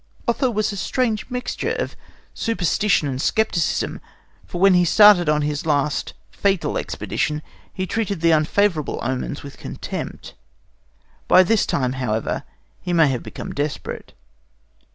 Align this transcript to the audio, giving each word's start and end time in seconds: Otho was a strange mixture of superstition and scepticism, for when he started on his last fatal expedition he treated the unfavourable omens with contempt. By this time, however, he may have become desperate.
Otho 0.27 0.49
was 0.49 0.71
a 0.71 0.77
strange 0.77 1.29
mixture 1.29 1.75
of 1.77 1.95
superstition 2.33 3.07
and 3.07 3.21
scepticism, 3.21 4.01
for 4.47 4.59
when 4.59 4.73
he 4.73 4.83
started 4.83 5.29
on 5.29 5.43
his 5.43 5.63
last 5.63 6.15
fatal 6.31 6.75
expedition 6.75 7.43
he 7.71 7.85
treated 7.85 8.19
the 8.19 8.31
unfavourable 8.31 8.97
omens 9.03 9.43
with 9.43 9.59
contempt. 9.59 10.33
By 11.27 11.43
this 11.43 11.67
time, 11.67 11.93
however, 11.93 12.41
he 12.81 12.93
may 12.93 13.09
have 13.09 13.21
become 13.21 13.53
desperate. 13.53 14.13